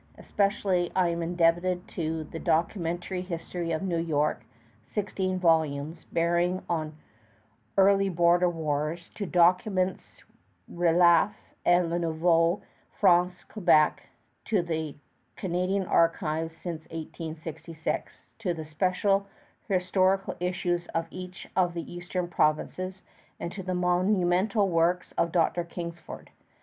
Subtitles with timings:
[0.17, 4.43] Especially am I indebted to the Documentary History of New York,
[4.83, 6.97] sixteen volumes, bearing on
[7.77, 10.23] early border wars; to Documents
[10.67, 11.35] Relatifs
[11.67, 12.63] à la Nouvelle
[12.99, 14.09] France, Quebec;
[14.45, 14.95] to the
[15.35, 19.27] Canadian Archives since 1886; to the special
[19.67, 23.03] historical issues of each of the eastern provinces;
[23.39, 25.63] and to the monumental works of Dr.
[25.63, 26.31] Kingsford.